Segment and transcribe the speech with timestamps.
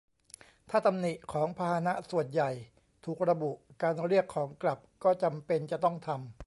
[0.69, 2.49] ถ้าตำหนิของพาหนะส่วนใหญ่
[3.03, 3.51] ถูกระบุ
[3.81, 6.31] การเรียกของกลับก็จำเป็นจะต้องทำ